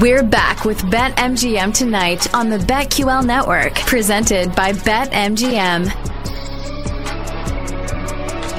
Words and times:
We're 0.00 0.22
back 0.22 0.64
with 0.64 0.78
BetMGM 0.82 1.74
tonight 1.74 2.32
on 2.32 2.50
the 2.50 2.58
BetQL 2.58 3.26
network, 3.26 3.74
presented 3.74 4.54
by 4.54 4.72
BetMGM. 4.72 5.86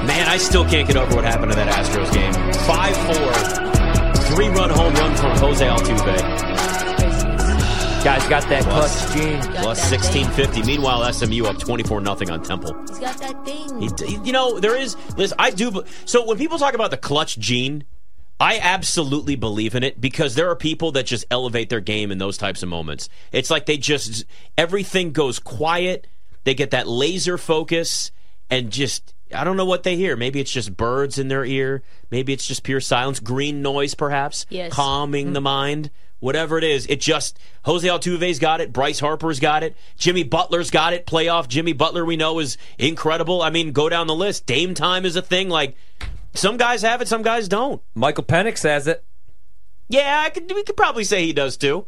Man, 0.06 0.28
I 0.28 0.36
still 0.36 0.66
can't 0.66 0.86
get 0.86 0.98
over 0.98 1.16
what 1.16 1.24
happened 1.24 1.54
in 1.54 1.58
that 1.58 1.70
Astros 1.74 2.12
game. 2.14 2.34
5 2.66 2.98
4, 4.26 4.36
three 4.36 4.50
run 4.50 4.70
home 4.70 4.94
run 4.96 5.16
from 5.16 5.38
Jose 5.38 5.66
Altuve. 5.66 6.18
Guys 8.04 8.28
got 8.28 8.44
that 8.50 8.64
Plus- 8.64 9.06
clutch 9.06 9.16
gene. 9.18 9.40
Plus 9.62 9.90
1650. 9.90 10.64
Meanwhile, 10.64 11.14
SMU 11.14 11.46
up 11.46 11.58
24 11.58 12.02
0 12.04 12.34
on 12.34 12.44
Temple. 12.44 12.76
He's 12.90 13.00
got 13.00 13.18
that 13.20 13.46
thing. 13.46 13.80
He, 13.82 13.90
he- 14.06 14.20
you 14.26 14.34
know, 14.34 14.60
there 14.60 14.76
is. 14.76 14.98
Listen, 15.16 15.38
I 15.40 15.52
do. 15.52 15.84
So 16.04 16.26
when 16.26 16.38
people 16.38 16.58
talk 16.58 16.74
about 16.74 16.92
the 16.92 16.98
clutch 16.98 17.40
gene, 17.40 17.86
I 18.40 18.60
absolutely 18.60 19.36
believe 19.36 19.76
in 19.76 19.84
it 19.84 20.00
because 20.00 20.36
there 20.36 20.50
are 20.50 20.56
people 20.56 20.94
that 20.94 21.06
just 21.06 21.26
elevate 21.30 21.70
their 21.70 21.82
game 21.82 22.10
in 22.12 22.20
those 22.20 22.38
types 22.38 22.64
of 22.64 22.70
moments. 22.70 23.10
It's 23.32 23.50
like 23.50 23.66
they 23.66 23.78
just 23.78 24.26
everything 24.58 25.12
goes 25.12 25.40
quiet. 25.40 26.08
They 26.46 26.54
get 26.54 26.72
that 26.72 26.88
laser 26.88 27.38
focus 27.38 28.12
and 28.50 28.72
just 28.72 29.14
I 29.34 29.44
don't 29.44 29.58
know 29.58 29.66
what 29.66 29.84
they 29.84 29.96
hear. 29.98 30.16
Maybe 30.16 30.40
it's 30.40 30.52
just 30.52 30.78
birds 30.78 31.20
in 31.20 31.28
their 31.28 31.44
ear. 31.44 31.84
Maybe 32.10 32.32
it's 32.32 32.48
just 32.48 32.64
pure 32.64 32.80
silence, 32.80 33.20
green 33.20 33.62
noise, 33.62 33.94
perhaps, 33.94 34.46
Yes. 34.50 34.72
calming 34.74 35.34
the 35.34 35.40
mm-hmm. 35.40 35.44
mind. 35.44 35.92
Whatever 36.20 36.58
it 36.58 36.66
is, 36.66 36.86
it 36.88 37.00
just 37.00 37.40
Jose 37.64 37.88
Altuve's 37.88 38.40
got 38.40 38.60
it. 38.60 38.74
Bryce 38.74 39.00
Harper's 39.00 39.40
got 39.40 39.64
it. 39.64 39.78
Jimmy 39.96 40.24
Butler's 40.24 40.70
got 40.70 40.92
it. 40.92 41.06
Playoff 41.06 41.48
Jimmy 41.48 41.72
Butler, 41.72 42.04
we 42.04 42.18
know, 42.18 42.40
is 42.40 42.58
incredible. 42.78 43.42
I 43.42 43.52
mean, 43.52 43.72
go 43.72 43.88
down 43.88 44.08
the 44.08 44.16
list. 44.16 44.46
Dame 44.46 44.74
time 44.74 45.06
is 45.06 45.16
a 45.16 45.22
thing. 45.22 45.48
Like 45.48 45.78
some 46.34 46.58
guys 46.58 46.82
have 46.82 47.02
it, 47.02 47.08
some 47.08 47.22
guys 47.22 47.48
don't. 47.48 47.82
Michael 47.96 48.24
Penix 48.24 48.64
has 48.64 48.88
it. 48.88 49.04
Yeah, 49.88 50.24
I 50.26 50.30
could. 50.30 50.52
We 50.54 50.64
could 50.64 50.78
probably 50.78 51.04
say 51.04 51.26
he 51.26 51.34
does 51.34 51.58
too. 51.58 51.86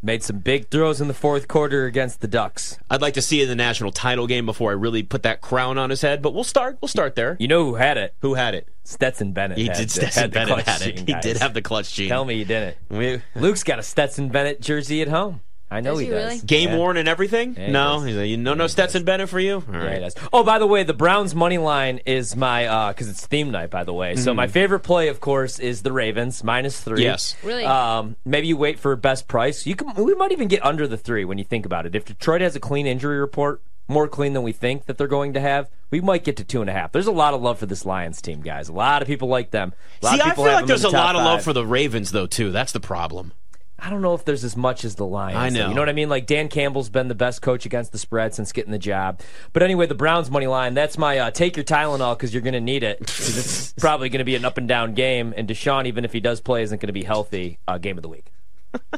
Made 0.00 0.22
some 0.22 0.38
big 0.38 0.70
throws 0.70 1.00
in 1.00 1.08
the 1.08 1.14
fourth 1.14 1.48
quarter 1.48 1.84
against 1.86 2.20
the 2.20 2.28
Ducks. 2.28 2.78
I'd 2.88 3.00
like 3.00 3.14
to 3.14 3.22
see 3.22 3.40
it 3.40 3.44
in 3.44 3.48
the 3.48 3.56
national 3.56 3.90
title 3.90 4.28
game 4.28 4.46
before 4.46 4.70
I 4.70 4.74
really 4.74 5.02
put 5.02 5.24
that 5.24 5.40
crown 5.40 5.76
on 5.76 5.90
his 5.90 6.02
head. 6.02 6.22
But 6.22 6.34
we'll 6.34 6.44
start. 6.44 6.78
We'll 6.80 6.88
start 6.88 7.16
there. 7.16 7.36
You 7.40 7.48
know 7.48 7.64
who 7.64 7.74
had 7.74 7.96
it? 7.98 8.14
Who 8.20 8.34
had 8.34 8.54
it? 8.54 8.68
Stetson 8.84 9.32
Bennett. 9.32 9.58
He 9.58 9.68
did. 9.68 9.90
Stetson 9.90 10.22
had 10.22 10.32
Bennett 10.32 10.68
had 10.68 10.82
it. 10.82 10.96
gene, 10.98 11.06
He 11.06 11.14
did 11.20 11.38
have 11.38 11.52
the 11.52 11.62
clutch 11.62 11.92
gene. 11.92 12.08
Tell 12.08 12.24
me 12.24 12.34
you 12.36 12.44
didn't. 12.44 12.76
We- 12.90 13.22
Luke's 13.34 13.64
got 13.64 13.80
a 13.80 13.82
Stetson 13.82 14.28
Bennett 14.28 14.60
jersey 14.60 15.02
at 15.02 15.08
home. 15.08 15.40
I 15.70 15.80
know 15.80 15.90
Does 15.92 16.00
he, 16.00 16.06
he 16.06 16.10
does. 16.12 16.24
really? 16.34 16.38
game 16.46 16.68
Yeah. 16.70 16.76
worn 16.78 16.96
and 16.96 17.08
everything. 17.08 17.54
Yeah, 17.58 17.66
he 17.66 17.72
no, 17.72 17.94
does. 17.98 18.04
he's 18.06 18.16
like, 18.16 18.28
you 18.28 18.36
know, 18.38 18.52
Yeah, 18.52 18.56
no 18.56 18.64
he 18.64 18.68
Stetson 18.68 19.04
Bennett 19.04 19.28
for 19.28 19.38
you. 19.38 19.56
All 19.56 19.74
Yeah, 19.74 19.94
he 19.94 20.00
does. 20.00 20.14
Oh, 20.32 20.42
by 20.42 20.58
the 20.58 20.66
way, 20.66 20.82
the 20.82 20.94
Browns 20.94 21.34
money 21.34 21.58
line 21.58 22.00
is 22.06 22.34
my 22.36 22.88
because 22.92 23.08
it's 23.08 23.26
theme 23.26 23.50
night. 23.50 23.70
By 23.70 23.84
the 23.84 23.92
way, 23.92 24.16
so 24.16 24.32
my 24.32 24.46
favorite 24.46 24.80
play, 24.80 25.08
of 25.08 25.20
course, 25.20 25.58
is 25.58 25.82
the 25.82 25.92
Ravens 25.92 26.42
minus 26.42 26.80
three. 26.80 27.02
Yes. 27.02 27.36
Really? 27.42 27.64
Um, 27.64 28.16
maybe 28.24 28.46
you 28.46 28.56
wait 28.56 28.78
for 28.78 28.96
best 28.96 29.28
price. 29.28 29.66
You 29.66 29.76
can. 29.76 29.92
We 30.02 30.14
might 30.14 30.32
even 30.32 30.48
get 30.48 30.64
under 30.64 30.86
the 30.86 30.96
three 30.96 31.24
when 31.24 31.38
you 31.38 31.44
think 31.44 31.66
about 31.66 31.84
it. 31.86 31.94
If 31.94 32.04
Detroit 32.06 32.40
has 32.40 32.56
a 32.56 32.60
clean 32.60 32.86
injury 32.86 33.18
report, 33.18 33.60
more 33.88 34.08
clean 34.08 34.32
than 34.34 34.42
we 34.42 34.52
think 34.52 34.86
that 34.86 34.96
they're 34.98 35.06
going 35.06 35.32
to 35.34 35.40
have, 35.40 35.68
we 35.90 36.00
might 36.00 36.22
get 36.24 36.36
to 36.38 36.44
two 36.44 36.60
and 36.60 36.68
a 36.68 36.72
half. 36.72 36.92
There's 36.92 37.06
a 37.06 37.12
lot 37.12 37.32
of 37.34 37.40
love 37.42 37.58
for 37.58 37.66
this 37.66 37.84
Lions 37.86 38.20
team, 38.20 38.40
guys. 38.42 38.68
A 38.68 38.72
lot 38.72 39.00
of 39.02 39.08
people 39.08 39.28
like 39.28 39.50
them. 39.50 39.72
A 40.02 40.04
lot 40.06 40.14
See, 40.14 40.20
of 40.20 40.26
I 40.26 40.34
feel 40.34 40.44
like 40.44 40.66
there's 40.66 40.84
a 40.84 40.88
the 40.88 40.92
top 40.92 41.14
lot 41.14 41.16
of 41.16 41.24
love 41.24 41.38
five. 41.38 41.44
for 41.44 41.52
the 41.52 41.64
Ravens 41.66 42.10
though 42.12 42.26
too. 42.26 42.50
That's 42.52 42.72
the 42.72 42.80
problem. 42.80 43.32
I 43.80 43.90
don't 43.90 44.02
know 44.02 44.14
if 44.14 44.24
there's 44.24 44.42
as 44.42 44.56
much 44.56 44.84
as 44.84 44.96
the 44.96 45.06
Lions. 45.06 45.36
I 45.36 45.50
though. 45.50 45.64
know. 45.64 45.68
You 45.68 45.74
know 45.76 45.82
what 45.82 45.88
I 45.88 45.92
mean? 45.92 46.08
Like 46.08 46.26
Dan 46.26 46.48
Campbell's 46.48 46.88
been 46.88 47.06
the 47.08 47.14
best 47.14 47.42
coach 47.42 47.64
against 47.64 47.92
the 47.92 47.98
spread 47.98 48.34
since 48.34 48.50
getting 48.52 48.72
the 48.72 48.78
job. 48.78 49.20
But 49.52 49.62
anyway, 49.62 49.86
the 49.86 49.94
Browns 49.94 50.30
money 50.30 50.46
line. 50.48 50.74
That's 50.74 50.98
my 50.98 51.18
uh, 51.18 51.30
take 51.30 51.56
your 51.56 51.64
Tylenol 51.64 52.16
because 52.16 52.34
you're 52.34 52.42
going 52.42 52.54
to 52.54 52.60
need 52.60 52.82
it. 52.82 52.98
it's 53.02 53.72
probably 53.78 54.08
going 54.08 54.18
to 54.18 54.24
be 54.24 54.34
an 54.34 54.44
up 54.44 54.58
and 54.58 54.66
down 54.66 54.94
game. 54.94 55.32
And 55.36 55.48
Deshaun, 55.48 55.86
even 55.86 56.04
if 56.04 56.12
he 56.12 56.18
does 56.20 56.40
play, 56.40 56.62
isn't 56.62 56.80
going 56.80 56.88
to 56.88 56.92
be 56.92 57.04
healthy. 57.04 57.58
Uh, 57.68 57.78
game 57.78 57.96
of 57.98 58.02
the 58.02 58.08
week. 58.08 58.32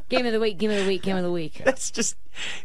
Game 0.09 0.27
of 0.27 0.33
the 0.33 0.41
week, 0.41 0.59
game 0.59 0.71
of 0.71 0.79
the 0.79 0.87
week, 0.87 1.03
game 1.03 1.17
of 1.17 1.23
the 1.23 1.31
week. 1.31 1.61
That's 1.65 1.91
just. 1.91 2.17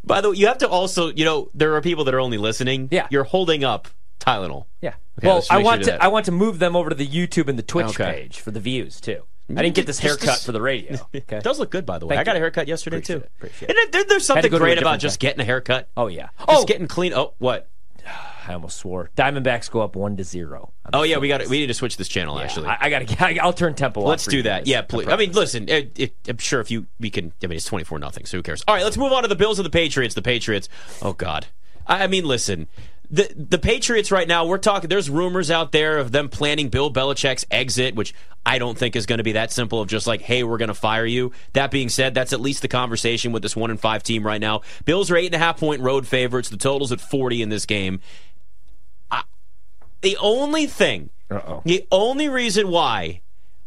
By 0.04 0.22
the 0.22 0.32
way, 0.32 0.38
you 0.38 0.48
have 0.48 0.58
to 0.60 0.68
also, 0.70 1.12
you 1.12 1.24
know, 1.26 1.50
there 1.54 1.76
are 1.76 1.82
people 1.82 2.06
that 2.06 2.14
are 2.16 2.20
only 2.20 2.38
listening. 2.38 2.88
Yeah. 2.92 3.08
You're 3.12 3.26
holding 3.26 3.64
up 3.64 3.88
Tylenol. 4.20 4.66
Yeah. 4.82 4.94
Okay, 5.20 5.28
well, 5.28 5.44
I 5.50 5.60
want 5.62 5.82
sure 5.84 5.86
to. 5.86 5.92
that- 5.92 6.04
I 6.04 6.08
want 6.08 6.26
to 6.26 6.32
move 6.32 6.60
them 6.60 6.76
over 6.76 6.90
to 6.90 6.96
the 6.96 7.08
YouTube 7.08 7.48
and 7.48 7.60
the 7.60 7.64
Twitch 7.64 7.88
Okay. 8.00 8.12
page 8.24 8.40
for 8.40 8.52
the 8.52 8.60
views 8.60 9.00
too. 9.00 9.24
I 9.50 9.62
didn't 9.62 9.76
get 9.76 9.86
this 9.86 10.00
haircut 10.00 10.40
for 10.40 10.52
the 10.52 10.62
radio. 10.62 10.98
Okay. 11.16 11.38
It 11.38 11.44
does 11.44 11.60
look 11.60 11.70
good, 11.72 11.86
by 11.86 12.00
the 12.00 12.06
way. 12.08 12.16
Thank 12.16 12.22
I 12.28 12.32
got 12.32 12.32
you. 12.34 12.38
a 12.38 12.40
haircut 12.42 12.68
yesterday 12.68 12.98
Appreciate 12.98 13.16
too. 13.20 13.24
it, 13.24 13.32
appreciate 13.38 13.70
And 13.70 13.94
there- 13.94 14.04
there's 14.06 14.26
something 14.26 14.44
go 14.50 14.50
to 14.50 14.56
a 14.56 14.60
great 14.60 14.78
about 14.78 14.84
different 15.00 15.02
just 15.02 15.20
getting 15.20 15.42
a 15.42 15.44
haircut. 15.46 15.90
oh 15.96 16.08
yeah. 16.08 16.30
Just 16.40 16.50
Oh, 16.50 16.66
getting 16.66 16.88
clean. 16.88 17.14
Oh, 17.14 17.34
what? 17.38 17.70
I 18.48 18.54
almost 18.54 18.78
swore. 18.78 19.10
Diamondbacks 19.18 19.72
go 19.72 19.82
up 19.82 19.96
one 19.96 20.18
to 20.18 20.24
zero. 20.24 20.72
on 20.86 20.92
the 20.92 20.98
Oh 21.00 21.02
yeah, 21.04 21.18
we 21.18 21.28
got. 21.28 21.38
Phillies. 21.42 21.50
We 21.50 21.60
need 21.62 21.68
to 21.68 21.74
switch 21.74 21.98
this 21.98 22.08
channel. 22.08 22.40
actually, 22.40 22.68
I, 22.68 22.78
I 22.82 22.90
got 22.92 23.08
to. 23.08 23.38
I'll 23.40 23.54
turn 23.54 23.74
tempo. 23.74 24.02
off 24.02 24.08
let's 24.08 24.26
for 24.26 24.32
do 24.32 24.44
that. 24.44 24.60
guys. 24.62 24.68
Yeah, 24.68 24.82
please. 24.84 25.08
I 25.08 25.16
mean, 25.16 25.32
listen. 25.32 25.68
It, 25.68 25.98
it, 26.00 26.16
I'm 26.28 26.38
sure 26.38 26.60
if 26.62 26.70
you 26.70 26.86
we 27.00 27.10
can. 27.10 27.34
I 27.44 27.48
mean, 27.48 27.58
it's 27.58 27.66
24 27.66 27.98
nothing. 27.98 28.26
So 28.28 28.38
who 28.38 28.44
cares? 28.44 28.64
All 28.68 28.76
right, 28.76 28.84
let's 28.84 28.98
move 28.98 29.12
on 29.12 29.24
to 29.24 29.28
the 29.28 29.36
Bills 29.36 29.58
of 29.58 29.64
the 29.64 29.72
Patriots. 29.72 30.14
The 30.14 30.22
Patriots. 30.22 30.70
Oh 31.02 31.14
God. 31.14 31.48
I, 31.88 32.04
I 32.04 32.08
mean, 32.08 32.26
listen. 32.26 32.68
The 33.10 33.32
the 33.36 33.58
Patriots 33.58 34.12
right 34.12 34.28
now. 34.28 34.46
We're 34.46 34.58
talking. 34.58 34.90
There's 34.90 35.10
rumors 35.10 35.52
out 35.52 35.72
there 35.72 35.98
of 35.98 36.12
them 36.12 36.30
planning 36.30 36.70
Bill 36.70 36.92
Belichick's 36.92 37.46
exit, 37.52 37.96
which 37.96 38.14
I 38.46 38.58
don't 38.60 38.78
think 38.78 38.96
is 38.96 39.06
going 39.06 39.18
to 39.18 39.24
be 39.24 39.34
that 39.34 39.52
simple. 39.52 39.82
Of 39.82 39.88
just 39.88 40.08
like, 40.08 40.22
hey, 40.22 40.44
we're 40.44 40.58
going 40.58 40.70
to 40.70 40.74
fire 40.74 41.06
you. 41.06 41.32
That 41.54 41.72
being 41.72 41.90
said, 41.90 42.14
that's 42.14 42.34
at 42.34 42.42
least 42.42 42.62
the 42.62 42.68
conversation 42.68 43.32
with 43.32 43.44
this 43.44 43.56
one 43.56 43.72
and 43.72 43.80
five 43.80 44.04
team 44.04 44.26
right 44.26 44.42
now. 44.42 44.62
Bills 44.86 45.12
are 45.12 45.18
eight 45.18 45.28
and 45.28 45.36
a 45.36 45.40
half 45.40 45.60
point 45.60 45.82
road 45.82 46.08
favorites. 46.08 46.50
The 46.50 46.58
total's 46.58 46.92
at 46.92 47.02
40 47.02 47.42
in 47.42 47.50
this 47.50 47.66
game. 47.66 48.00
The 50.02 50.18
only 50.18 50.68
thing, 50.68 51.10
Uh-oh. 51.32 51.64
the 51.66 51.88
only 51.92 52.30
reason 52.30 52.70
why 52.70 53.22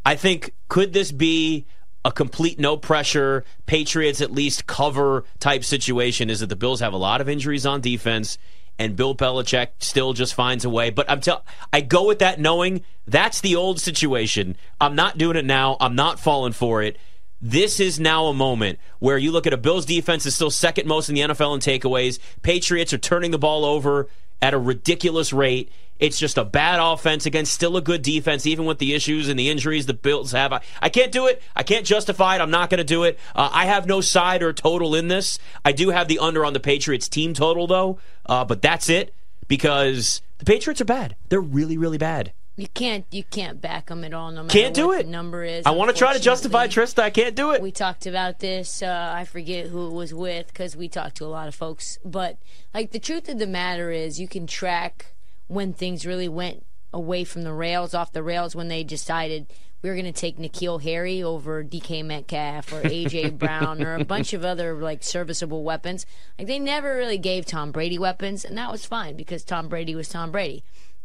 I 0.07 0.15
think 0.15 0.55
could 0.69 0.93
this 0.93 1.11
be 1.11 1.67
a 2.05 2.13
complete 2.13 2.61
no 2.61 2.77
pressure 2.77 3.45
Patriots 3.67 4.21
at 4.21 4.31
least 4.31 4.67
cover 4.67 5.25
type 5.41 5.65
situation 5.65 6.31
is 6.31 6.39
that 6.39 6.47
the 6.47 6.55
Bills 6.55 6.79
have 6.79 6.93
a 6.93 6.97
lot 6.97 7.21
of 7.21 7.29
injuries 7.29 7.67
on 7.67 7.81
defense 7.81 8.39
and 8.79 8.97
Bill 8.97 9.15
Belichick 9.15 9.69
still 9.81 10.13
just 10.13 10.35
finds 10.35 10.65
a 10.65 10.71
way. 10.71 10.91
But 10.91 11.11
I'm 11.11 11.21
tell 11.21 11.45
I 11.73 11.81
go 11.81 12.07
with 12.07 12.21
that 12.21 12.41
knowing 12.41 12.85
that's 13.07 13.41
the 13.41 13.57
old 13.57 13.81
situation. 13.81 14.57
I'm 14.81 14.95
not 14.95 15.19
doing 15.19 15.37
it 15.37 15.45
now. 15.45 15.77
I'm 15.81 15.95
not 15.95 16.21
falling 16.21 16.53
for 16.53 16.83
it. 16.83 16.97
This 17.41 17.79
is 17.79 18.01
now 18.01 18.27
a 18.27 18.35
moment 18.35 18.79
where 18.99 19.17
you 19.17 19.31
look 19.31 19.47
at 19.47 19.53
a 19.53 19.57
Bills 19.57 19.87
defense 19.87 20.27
is 20.27 20.35
still 20.35 20.51
second 20.51 20.89
most 20.89 21.09
in 21.09 21.15
the 21.15 21.21
NFL 21.21 21.55
in 21.55 21.61
takeaways. 21.61 22.19
Patriots 22.43 22.93
are 22.93 22.99
turning 22.99 23.31
the 23.31 23.39
ball 23.39 23.65
over 23.65 24.09
at 24.43 24.55
a 24.55 24.59
ridiculous 24.59 25.33
rate. 25.33 25.71
It's 25.99 26.19
just 26.19 26.39
a 26.39 26.45
bad 26.45 26.81
offense 26.81 27.27
against 27.27 27.53
still 27.53 27.77
a 27.77 27.81
good 27.81 28.03
defense, 28.03 28.47
even 28.47 28.65
with 28.67 28.79
the 28.79 28.95
issues 28.95 29.29
and 29.29 29.39
the 29.39 29.49
injuries 29.49 29.87
the 29.87 29.95
Bills 29.95 30.33
have. 30.33 30.53
I, 30.53 30.61
I 30.81 30.89
can't 30.89 31.13
do 31.13 31.27
it. 31.27 31.43
I 31.57 31.63
can't 31.63 31.85
justify 31.85 32.37
it. 32.37 32.41
I'm 32.41 32.51
not 32.51 32.71
going 32.71 32.79
to 32.79 32.85
do 32.85 33.05
it. 33.05 33.19
Uh, 33.35 33.51
I 33.53 33.67
have 33.67 33.87
no 33.87 34.01
side 34.01 34.43
or 34.43 34.53
total 34.53 34.95
in 34.95 35.09
this. 35.09 35.39
I 35.65 35.73
do 35.73 35.91
have 35.91 36.09
the 36.09 36.19
under 36.19 36.45
on 36.45 36.53
the 36.53 36.61
Patriots 36.61 37.09
team 37.09 37.35
total, 37.35 37.67
though, 37.67 37.99
uh, 38.27 38.45
but 38.45 38.63
that's 38.63 38.89
it 38.89 39.13
because 39.49 40.23
the 40.39 40.45
Patriots 40.45 40.81
are 40.81 40.87
bad. 40.87 41.17
They're 41.29 41.41
really, 41.41 41.77
really 41.77 41.99
bad. 41.99 42.33
You 42.59 42.67
can't 42.75 43.07
you 43.13 43.23
can't 43.23 43.61
back 43.61 43.87
them 43.87 44.03
at 44.03 44.13
all. 44.13 44.33
No 44.33 44.43
matter 44.43 44.53
Can't 44.59 44.75
do 44.75 44.89
what 44.89 45.01
it. 45.01 45.05
The 45.05 45.13
number 45.13 45.45
is. 45.45 45.65
I 45.65 45.71
want 45.71 45.93
to 45.93 45.97
try 45.97 46.13
to 46.13 46.19
justify. 46.19 46.67
Trista. 46.67 47.05
I 47.05 47.11
can't 47.11 47.37
do 47.37 47.53
it. 47.53 47.63
We 47.63 47.71
talked 47.71 48.05
about 48.05 48.41
this. 48.41 48.83
Uh, 48.83 49.13
I 49.15 49.27
forget 49.27 49.67
who 49.67 49.87
it 49.87 49.93
was 49.93 50.13
with 50.13 50.49
because 50.49 50.75
we 50.75 50.89
talked 50.89 51.19
to 51.19 51.25
a 51.25 51.27
lot 51.27 51.47
of 51.47 51.55
folks. 51.55 52.01
But 52.05 52.37
like 52.75 52.91
the 52.91 52.99
truth 52.99 53.29
of 53.29 53.39
the 53.39 53.47
matter 53.47 53.93
is, 53.93 54.19
you 54.19 54.27
can 54.27 54.49
track 54.49 55.15
when 55.49 55.73
things 55.73 56.07
really 56.07 56.29
went 56.29 56.65
away 56.93 57.25
from 57.25 57.43
the 57.43 57.53
rails, 57.53 57.95
off 57.95 58.13
the 58.13 58.23
rails, 58.23 58.55
when 58.55 58.69
they 58.69 58.85
decided 58.85 59.47
we 59.83 59.91
were 59.91 59.97
going 59.97 60.07
to 60.07 60.13
take 60.13 60.39
N'Keal 60.39 60.83
Harry 60.83 61.23
over 61.23 61.63
DK 61.63 62.05
Metcalf 62.05 62.73
or 62.73 62.83
AJ 62.83 63.39
Brown 63.39 63.83
or 63.83 63.95
a 63.95 64.05
bunch 64.05 64.33
of 64.33 64.45
other 64.45 64.75
like 64.75 65.03
serviceable 65.03 65.63
weapons. 65.63 66.07
Like 66.39 66.49
they 66.49 66.59
never 66.59 66.97
really 66.97 67.19
gave 67.19 67.47
Tom 67.47 67.71
Brady 67.71 67.99
weapons, 67.99 68.45
and 68.45 68.57
that 68.59 68.73
was 68.73 68.85
fine 68.85 69.17
because 69.17 69.45
Tom 69.45 69.69
Brady 69.69 69.95
was 69.95 70.09
Tom 70.09 70.31
Brady. 70.31 70.65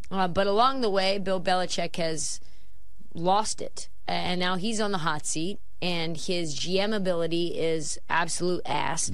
Uh, 0.09 0.27
but 0.27 0.47
along 0.47 0.81
the 0.81 0.89
way, 0.89 1.17
Bill 1.17 1.41
Belichick 1.41 1.95
has 1.95 2.39
lost 3.13 3.61
it. 3.61 3.89
And 4.07 4.39
now 4.39 4.55
he's 4.57 4.81
on 4.81 4.91
the 4.91 4.99
hot 4.99 5.25
seat, 5.25 5.59
and 5.81 6.17
his 6.17 6.59
GM 6.59 6.93
ability 6.95 7.57
is 7.57 7.97
absolute 8.09 8.61
ass. 8.65 9.09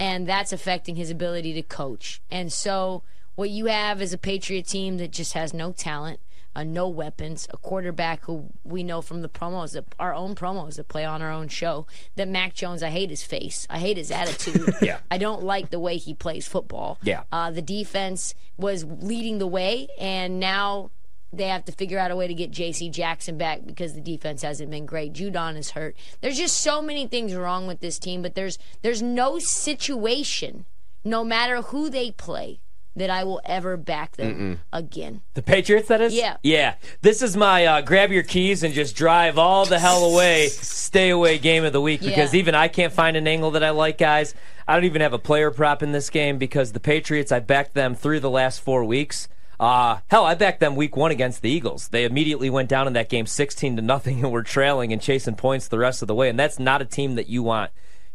And 0.00 0.26
that's 0.26 0.52
affecting 0.52 0.96
his 0.96 1.10
ability 1.10 1.52
to 1.54 1.62
coach. 1.62 2.20
And 2.30 2.52
so, 2.52 3.02
what 3.34 3.50
you 3.50 3.66
have 3.66 4.02
is 4.02 4.12
a 4.12 4.18
Patriot 4.18 4.66
team 4.66 4.98
that 4.98 5.10
just 5.10 5.32
has 5.32 5.54
no 5.54 5.72
talent, 5.72 6.20
uh, 6.54 6.64
no 6.64 6.88
weapons, 6.88 7.48
a 7.50 7.56
quarterback 7.56 8.24
who 8.26 8.50
we 8.62 8.82
know 8.82 9.00
from 9.00 9.22
the 9.22 9.28
promos, 9.28 9.72
that, 9.72 9.84
our 9.98 10.14
own 10.14 10.34
promos 10.34 10.76
that 10.76 10.88
play 10.88 11.04
on 11.04 11.22
our 11.22 11.30
own 11.30 11.48
show, 11.48 11.86
that 12.16 12.28
Mac 12.28 12.54
Jones, 12.54 12.82
I 12.82 12.90
hate 12.90 13.10
his 13.10 13.22
face. 13.22 13.66
I 13.70 13.78
hate 13.78 13.96
his 13.96 14.10
attitude. 14.10 14.74
Yeah. 14.82 14.98
I 15.10 15.18
don't 15.18 15.44
like 15.44 15.70
the 15.70 15.78
way 15.78 15.96
he 15.96 16.12
plays 16.12 16.48
football. 16.48 16.98
Yeah. 17.02 17.22
Uh, 17.30 17.52
the 17.52 17.62
defense 17.62 18.34
was 18.56 18.84
leading 18.84 19.38
the 19.38 19.46
way, 19.46 19.88
and 19.98 20.40
now 20.40 20.90
they 21.32 21.48
have 21.48 21.64
to 21.66 21.72
figure 21.72 21.98
out 21.98 22.10
a 22.10 22.16
way 22.16 22.26
to 22.26 22.34
get 22.34 22.50
J.C. 22.50 22.90
Jackson 22.90 23.38
back 23.38 23.64
because 23.64 23.94
the 23.94 24.00
defense 24.00 24.42
hasn't 24.42 24.70
been 24.70 24.84
great. 24.86 25.12
Judon 25.12 25.56
is 25.56 25.70
hurt. 25.70 25.96
There's 26.20 26.36
just 26.36 26.60
so 26.60 26.82
many 26.82 27.06
things 27.06 27.34
wrong 27.34 27.66
with 27.66 27.80
this 27.80 27.98
team, 27.98 28.22
but 28.22 28.34
there's 28.34 28.58
there's 28.82 29.02
no 29.02 29.38
situation, 29.38 30.66
no 31.04 31.24
matter 31.24 31.62
who 31.62 31.88
they 31.88 32.10
play, 32.10 32.60
that 32.96 33.10
I 33.10 33.24
will 33.24 33.40
ever 33.44 33.76
back 33.76 34.16
them 34.16 34.60
again. 34.72 35.22
The 35.34 35.42
Patriots, 35.42 35.88
that 35.88 36.00
is? 36.00 36.14
Yeah. 36.14 36.36
Yeah. 36.42 36.74
This 37.00 37.22
is 37.22 37.36
my 37.36 37.64
uh, 37.64 37.80
grab 37.80 38.12
your 38.12 38.22
keys 38.22 38.62
and 38.62 38.74
just 38.74 38.94
drive 38.96 39.38
all 39.38 39.64
the 39.64 39.78
hell 39.78 40.04
away, 40.04 40.48
stay 40.48 41.10
away 41.10 41.38
game 41.38 41.64
of 41.64 41.72
the 41.72 41.80
week 41.80 42.00
because 42.02 42.34
even 42.34 42.54
I 42.54 42.68
can't 42.68 42.92
find 42.92 43.16
an 43.16 43.26
angle 43.26 43.52
that 43.52 43.64
I 43.64 43.70
like, 43.70 43.98
guys. 43.98 44.34
I 44.68 44.74
don't 44.74 44.84
even 44.84 45.00
have 45.00 45.12
a 45.12 45.18
player 45.18 45.50
prop 45.50 45.82
in 45.82 45.92
this 45.92 46.10
game 46.10 46.38
because 46.38 46.72
the 46.72 46.80
Patriots, 46.80 47.32
I 47.32 47.40
backed 47.40 47.74
them 47.74 47.94
through 47.94 48.20
the 48.20 48.30
last 48.30 48.60
four 48.60 48.84
weeks. 48.84 49.28
Uh, 49.58 49.98
hell, 50.08 50.24
I 50.24 50.34
backed 50.34 50.60
them 50.60 50.76
week 50.76 50.96
one 50.96 51.10
against 51.10 51.40
the 51.42 51.50
Eagles. 51.50 51.88
They 51.88 52.04
immediately 52.04 52.50
went 52.50 52.68
down 52.68 52.86
in 52.86 52.92
that 52.94 53.08
game 53.08 53.26
16 53.26 53.76
to 53.76 53.82
nothing 53.82 54.20
and 54.22 54.32
were 54.32 54.42
trailing 54.42 54.92
and 54.92 55.00
chasing 55.00 55.34
points 55.34 55.68
the 55.68 55.78
rest 55.78 56.02
of 56.02 56.08
the 56.08 56.14
way. 56.14 56.28
And 56.28 56.38
that's 56.38 56.58
not 56.58 56.82
a 56.82 56.84
team 56.84 57.14
that 57.14 57.28
you 57.28 57.42
want 57.42 57.70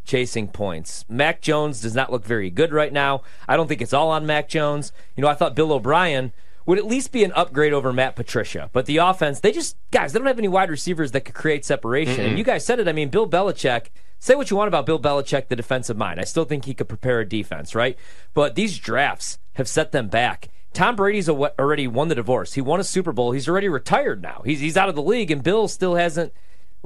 chasing 0.08 0.48
points. 0.48 1.06
Mac 1.08 1.42
Jones 1.42 1.82
does 1.82 1.94
not 1.94 2.12
look 2.12 2.26
very 2.26 2.50
good 2.50 2.74
right 2.74 2.92
now. 2.92 3.22
I 3.48 3.56
don't 3.56 3.68
think 3.68 3.82
it's 3.82 3.94
all 3.94 4.10
on 4.10 4.26
Mac 4.26 4.50
Jones. 4.50 4.92
You 5.16 5.22
know, 5.22 5.28
I 5.28 5.36
thought 5.36 5.56
Bill 5.56 5.74
O'Brien 5.74 6.34
would 6.66 6.78
at 6.78 6.86
least 6.86 7.12
be 7.12 7.24
an 7.24 7.32
upgrade 7.34 7.74
over 7.74 7.94
Matt 7.94 8.16
Patricia. 8.16 8.70
But 8.74 8.88
the 8.88 8.98
offense, 8.98 9.40
they 9.40 9.52
just, 9.52 9.78
guys, 9.92 10.12
they 10.12 10.20
don't 10.20 10.28
have 10.28 10.40
any 10.40 10.48
wide 10.48 10.70
receivers 10.70 11.12
that 11.12 11.22
could 11.22 11.36
create 11.36 11.64
separation. 11.64 12.26
And 12.26 12.38
you 12.38 12.44
guys 12.44 12.66
said 12.66 12.80
it. 12.80 12.88
I 12.88 12.94
mean, 12.94 13.10
Bill 13.10 13.30
Belichick, 13.30 13.88
say 14.20 14.36
what 14.36 14.50
you 14.50 14.58
want 14.58 14.68
about 14.68 14.86
Bill 14.86 15.00
Belichick, 15.00 15.48
the 15.48 15.56
defensive 15.56 15.98
mind. 15.98 16.20
I 16.20 16.24
still 16.24 16.46
think 16.46 16.66
he 16.66 16.74
could 16.74 16.90
prepare 16.90 17.20
a 17.20 17.28
defense, 17.28 17.76
right? 17.76 17.98
But 18.34 18.56
these 18.56 18.80
drafts 18.80 19.40
have 19.54 19.70
set 19.70 19.92
them 19.92 20.10
back. 20.10 20.50
Tom 20.74 20.96
Brady's 20.96 21.30
already 21.30 21.88
won 21.88 22.10
the 22.10 22.16
divorce. 22.16 22.54
He 22.54 22.62
won 22.62 22.80
a 22.80 22.84
Super 22.84 23.14
Bowl. 23.14 23.32
He's 23.32 23.48
already 23.48 23.70
retired 23.70 24.22
now. 24.22 24.42
He's, 24.46 24.60
he's 24.60 24.78
out 24.78 24.90
of 24.90 24.96
the 24.96 25.02
league, 25.02 25.32
and 25.32 25.44
Bill 25.44 25.68
still 25.68 25.96
hasn't. 25.96 26.34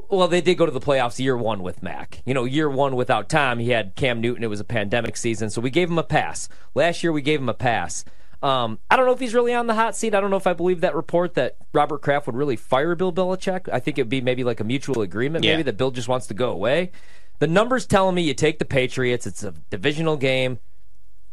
Well, 0.10 0.28
they 0.28 0.42
did 0.42 0.56
go 0.58 0.66
to 0.66 0.72
the 0.72 0.80
playoffs 0.80 1.20
year 1.20 1.38
one 1.38 1.64
with 1.64 1.82
Mac. 1.84 2.22
You 2.26 2.34
know, 2.34 2.46
year 2.46 2.70
one 2.70 2.96
without 2.96 3.30
Tom, 3.30 3.60
he 3.60 3.70
had 3.70 3.96
Cam 3.96 4.22
Newton. 4.22 4.44
It 4.44 4.50
was 4.50 4.60
a 4.60 4.66
pandemic 4.66 5.16
season, 5.18 5.50
so 5.50 5.62
we 5.62 5.70
gave 5.70 5.90
him 5.90 5.98
a 6.00 6.04
pass. 6.04 6.50
Last 6.76 7.04
year, 7.04 7.12
we 7.12 7.22
gave 7.22 7.40
him 7.40 7.50
a 7.50 7.54
pass. 7.54 8.04
Um, 8.44 8.80
I 8.90 8.96
don't 8.98 9.06
know 9.06 9.12
if 9.14 9.20
he's 9.20 9.36
really 9.36 9.54
on 9.54 9.68
the 9.68 9.76
hot 9.76 9.96
seat. 9.96 10.16
I 10.16 10.20
don't 10.20 10.32
know 10.32 10.38
if 10.38 10.48
I 10.48 10.54
believe 10.54 10.82
that 10.82 10.96
report 10.96 11.36
that 11.36 11.58
Robert 11.74 12.02
Kraft 12.02 12.26
would 12.26 12.36
really 12.36 12.56
fire 12.56 12.96
Bill 12.96 13.14
Belichick. 13.14 13.70
I 13.72 13.80
think 13.80 14.00
it'd 14.00 14.10
be 14.10 14.20
maybe 14.22 14.44
like 14.44 14.60
a 14.60 14.64
mutual 14.64 15.02
agreement, 15.02 15.46
maybe 15.46 15.58
Yeah. 15.60 15.64
that 15.64 15.78
Bill 15.78 15.92
just 15.92 16.08
wants 16.08 16.26
to 16.28 16.34
go 16.34 16.50
away. 16.52 16.92
The 17.38 17.48
numbers 17.48 17.86
telling 17.86 18.16
me 18.16 18.24
you 18.24 18.34
take 18.34 18.58
the 18.60 18.66
Patriots. 18.66 19.28
It's 19.28 19.44
a 19.44 19.52
divisional 19.70 20.18
game, 20.18 20.58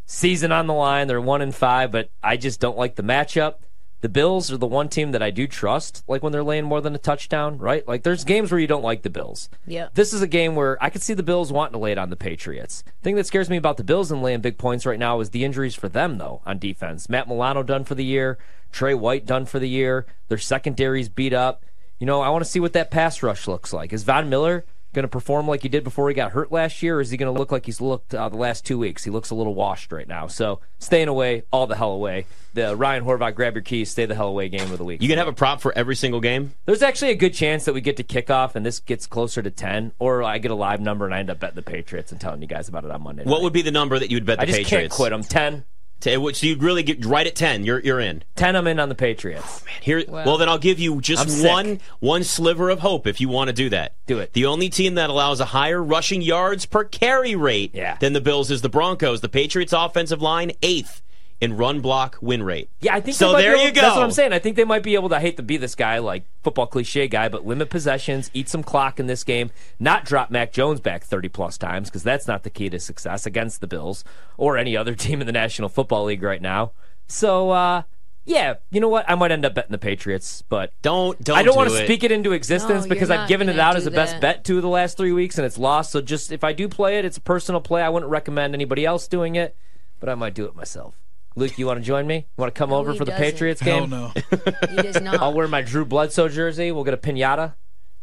season 0.07 0.53
on 0.53 0.67
the 0.67 0.75
line. 0.75 1.07
They're 1.07 1.21
one 1.21 1.41
and 1.43 1.55
five, 1.55 1.91
but 1.93 2.11
I 2.23 2.37
just 2.37 2.61
don't 2.61 2.77
like 2.77 2.97
the 2.97 3.03
matchup. 3.03 3.55
The 4.01 4.09
Bills 4.09 4.53
are 4.53 4.57
the 4.57 4.67
one 4.67 4.89
team 4.89 5.11
that 5.11 5.23
I 5.23 5.31
do 5.31 5.49
trust, 5.49 6.05
like 6.07 6.23
when 6.23 6.31
they're 6.33 6.45
laying 6.45 6.65
more 6.65 6.81
than 6.81 6.95
a 6.95 6.99
touchdown, 6.99 7.59
right? 7.59 7.87
Like 7.89 8.05
there's 8.05 8.23
games 8.23 8.53
where 8.53 8.61
you 8.61 8.69
don't 8.69 8.85
like 8.85 9.03
the 9.03 9.11
Bills. 9.11 9.49
Yeah. 9.67 9.89
This 9.95 10.13
is 10.13 10.23
a 10.23 10.29
game 10.29 10.55
where 10.55 10.83
I 10.83 10.89
could 10.89 11.03
see 11.03 11.15
the 11.15 11.23
Bills 11.25 11.53
wanting 11.53 11.73
to 11.73 11.79
lay 11.79 11.91
it 11.91 11.99
on 11.99 12.11
the 12.11 12.17
Patriots. 12.17 12.83
The 12.83 12.93
thing 13.03 13.17
that 13.17 13.27
scares 13.27 13.51
me 13.51 13.57
about 13.57 13.77
the 13.77 13.85
Bills 13.85 14.13
and 14.13 14.23
laying 14.23 14.41
big 14.41 14.57
points 14.57 14.87
right 14.87 14.99
now 14.99 15.19
is 15.19 15.31
the 15.31 15.45
injuries 15.45 15.75
for 15.75 15.89
them, 15.89 16.19
though, 16.19 16.43
on 16.47 16.59
defense. 16.59 17.09
Matt 17.09 17.27
Milano 17.27 17.65
done 17.65 17.83
for 17.83 17.97
the 17.97 18.05
year, 18.05 18.39
Trey 18.71 18.95
White 18.95 19.27
done 19.27 19.47
for 19.47 19.59
the 19.59 19.69
year. 19.69 20.07
Their 20.29 20.39
secondary's 20.39 21.09
beat 21.09 21.33
up. 21.33 21.65
You 21.99 22.07
know, 22.07 22.21
I 22.21 22.29
want 22.29 22.45
to 22.45 22.51
see 22.51 22.61
what 22.61 22.75
that 22.75 22.93
pass 22.93 23.23
rush 23.23 23.49
looks 23.49 23.73
like. 23.73 23.93
Is 23.93 24.05
Von 24.05 24.29
Miller 24.29 24.65
going 24.93 25.03
to 25.05 25.09
perform 25.09 25.47
like 25.47 25.63
he 25.63 25.69
did 25.69 25.85
before 25.85 26.09
he 26.09 26.15
got 26.15 26.33
hurt 26.33 26.51
last 26.51 26.83
year, 26.83 26.97
or 26.97 27.01
is 27.01 27.11
he 27.11 27.17
going 27.17 27.33
to 27.33 27.39
look 27.39 27.53
like 27.53 27.67
he's 27.67 27.81
looked 27.81 28.15
uh, 28.15 28.29
the 28.29 28.37
last 28.37 28.65
two 28.65 28.79
weeks? 28.79 29.05
He 29.05 29.11
looks 29.11 29.31
a 29.31 29.35
little 29.35 29.55
washed 29.55 29.93
right 29.93 30.09
now. 30.09 30.27
So 30.27 30.61
staying 30.79 31.09
away, 31.09 31.45
all 31.53 31.67
the 31.67 31.77
hell 31.77 31.93
away. 31.93 32.27
The 32.55 32.75
Ryan 32.75 33.05
Horvath, 33.05 33.35
grab 33.35 33.55
your 33.55 33.63
keys, 33.63 33.91
stay 33.91 34.07
the 34.07 34.15
hell 34.15 34.29
away 34.29 34.49
game 34.49 34.73
of 34.73 34.79
the 34.79 34.85
week. 34.85 35.03
You 35.03 35.09
can 35.09 35.19
have 35.19 35.29
a 35.29 35.33
prop 35.33 35.61
for 35.61 35.77
every 35.77 35.95
single 35.95 36.21
game. 36.21 36.55
There's 36.65 36.83
actually 36.83 37.11
a 37.13 37.17
good 37.17 37.35
chance 37.35 37.65
that 37.67 37.75
we 37.75 37.81
get 37.81 37.97
to 37.99 38.05
kickoff 38.05 38.55
and 38.55 38.65
this 38.65 38.81
gets 38.81 39.07
closer 39.07 39.43
to 39.43 39.51
10, 39.51 39.93
or 39.99 40.23
I 40.23 40.39
get 40.39 40.51
a 40.51 40.55
live 40.57 40.81
number 40.81 41.05
and 41.05 41.15
I 41.15 41.19
end 41.19 41.31
up 41.31 41.39
betting 41.41 41.57
the 41.57 41.63
Patriots 41.63 42.11
and 42.11 42.21
telling 42.21 42.41
you 42.41 42.49
guys 42.49 42.69
about 42.69 42.85
it 42.85 42.91
on 42.91 43.03
Monday. 43.03 43.25
What 43.25 43.43
would 43.43 43.53
be 43.53 43.63
the 43.63 43.71
number 43.71 43.99
that 43.99 44.11
you 44.11 44.17
would 44.17 44.25
bet 44.27 44.39
the 44.39 44.43
I 44.43 44.47
just 44.47 44.59
Patriots? 44.59 44.97
can't 44.97 44.97
quit 44.97 45.11
them. 45.11 45.23
10. 45.23 45.65
To- 46.03 46.17
which- 46.19 46.37
So 46.37 46.47
you'd 46.47 46.63
really 46.63 46.83
get 46.83 47.05
right 47.05 47.27
at 47.27 47.35
ten. 47.35 47.65
You're 47.65 47.81
you're 47.81 48.01
in. 48.01 48.23
10 48.37 48.55
I'm 48.57 48.67
in 48.67 48.79
on 48.79 48.89
the 48.89 48.95
Patriots. 48.95 49.45
Oh, 49.65 49.69
here, 49.81 50.05
well, 50.09 50.39
then 50.39 50.49
I'll 50.49 50.59
give 50.59 50.79
you 50.79 51.01
just 51.01 51.45
one 51.45 51.81
one 52.01 52.23
sliver 52.25 52.71
of 52.71 52.79
hope 52.81 53.07
if 53.07 53.21
you 53.21 53.29
want 53.29 53.49
to 53.49 53.53
do 53.53 53.69
that. 53.71 53.95
Do 54.07 54.19
it. 54.19 54.33
The 54.33 54.47
only 54.47 54.69
team 54.69 54.95
that 54.95 55.11
allows 55.11 55.41
a 55.41 55.47
higher 55.47 55.83
rushing 55.83 56.23
yards 56.23 56.67
per 56.67 56.85
carry 56.85 57.35
rate 57.35 57.73
Yeah. 57.75 57.97
than 58.01 58.13
the 58.13 58.21
Bills 58.21 58.51
is 58.51 58.63
the 58.63 58.69
Broncos. 58.69 59.21
The 59.23 59.29
Patriots' 59.29 59.73
offensive 59.73 60.23
line 60.23 60.53
eighth 60.63 61.03
in 61.41 61.57
run 61.57 61.81
block 61.81 62.19
win 62.21 62.43
rate. 62.43 62.69
Yeah, 62.81 62.95
I 62.95 63.01
think 63.01 63.17
so. 63.17 63.29
they 63.29 63.33
might 63.33 63.39
be 63.39 63.45
There 63.45 63.55
able- 63.55 63.65
you 63.67 63.73
go. 63.73 63.81
That's 63.83 63.95
what 63.97 64.03
I'm 64.03 64.11
saying. 64.11 64.33
I 64.33 64.39
think 64.41 64.57
they 64.57 64.65
might 64.65 64.83
be 64.83 64.95
able 64.95 65.09
to. 65.11 65.17
I 65.17 65.21
hate 65.21 65.37
to 65.37 65.43
be 65.43 65.57
this 65.57 65.75
guy, 65.77 65.99
like 65.99 66.25
football 66.43 66.67
cliche 66.67 67.07
guy, 67.07 67.29
but 67.29 67.47
limit 67.47 67.71
possessions, 67.71 68.31
eat 68.35 68.49
some 68.49 68.63
clock 68.65 68.99
in 68.99 69.07
this 69.07 69.23
game, 69.23 69.51
not 69.79 70.05
drop 70.05 70.31
Mac 70.31 70.53
Jones 70.53 70.81
back 70.81 71.05
30 71.05 71.29
plus 71.29 71.57
times 71.57 71.89
because 71.91 72.03
that's 72.03 72.27
not 72.27 72.43
the 72.43 72.51
key 72.51 72.69
to 72.71 72.81
success 72.81 73.25
against 73.25 73.61
the 73.61 73.67
Bills 73.69 74.03
or 74.37 74.57
any 74.59 74.77
other 74.77 74.95
team 74.97 75.21
in 75.21 75.27
the 75.27 75.33
National 75.33 75.69
Football 75.69 76.05
League 76.07 76.23
right 76.25 76.43
now. 76.43 76.73
So, 77.07 77.51
uh, 77.51 77.83
yeah, 78.25 78.55
you 78.71 78.81
know 78.81 78.89
what? 78.91 79.09
I 79.09 79.15
might 79.15 79.31
end 79.31 79.45
up 79.47 79.55
betting 79.55 79.71
the 79.73 79.79
Patriots, 79.79 80.43
but 80.51 80.73
Don't 80.83 81.23
don't. 81.25 81.39
I 81.39 81.43
don't 81.45 81.55
do 81.55 81.57
want 81.57 81.71
to 81.71 81.77
it. 81.77 81.85
speak 81.87 82.03
it 82.05 82.13
into 82.13 82.33
existence 82.33 82.83
No, 82.85 82.89
because 82.91 83.11
I've 83.11 83.27
given 83.29 83.49
it 83.49 83.59
out 83.59 83.77
as 83.77 83.85
the 83.85 83.91
best 83.91 84.21
bet 84.21 84.45
two 84.45 84.57
of 84.57 84.63
the 84.63 84.69
last 84.69 84.97
three 84.99 85.13
weeks 85.13 85.39
and 85.39 85.47
it's 85.47 85.57
lost. 85.57 85.93
So 85.93 86.01
just 86.03 86.31
if 86.33 86.43
I 86.45 86.53
do 86.53 86.69
play 86.69 86.99
it, 86.99 87.05
it's 87.07 87.17
a 87.17 87.21
personal 87.23 87.61
play. 87.63 87.81
I 87.81 87.89
wouldn't 87.89 88.11
recommend 88.11 88.53
anybody 88.55 88.85
else 88.85 89.09
doing 89.09 89.37
it, 89.37 89.57
but 90.01 90.09
I 90.11 90.15
might 90.15 90.35
do 90.35 90.45
it 90.45 90.55
myself. 90.55 90.97
Luke, 91.39 91.59
you 91.59 91.67
want 91.67 91.79
to 91.79 91.85
join 91.85 92.07
me? 92.07 92.17
You 92.17 92.25
want 92.43 92.55
to 92.55 92.59
come 92.59 92.71
No, 92.71 92.77
over 92.77 92.93
for 92.95 93.05
the 93.05 93.13
doesn't. 93.13 93.25
Patriots 93.25 93.61
Hell 93.61 93.81
game? 93.87 93.91
no. 93.91 94.13
He 94.71 94.77
does 94.77 95.01
not. 95.01 95.21
I'll 95.21 95.33
wear 95.33 95.49
my 95.49 95.63
Drew 95.63 95.85
Bledsoe 95.85 96.29
jersey. 96.29 96.73
We'll 96.73 96.85
get 96.85 96.95
a 96.95 96.99
pinata. 96.99 97.55